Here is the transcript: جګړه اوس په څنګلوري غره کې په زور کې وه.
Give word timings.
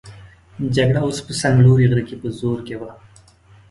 جګړه 0.75 0.99
اوس 1.05 1.17
په 1.25 1.31
څنګلوري 1.41 1.85
غره 1.91 2.03
کې 2.07 2.15
په 2.21 2.27
زور 2.39 2.59
کې 2.67 2.75
وه. 2.79 2.89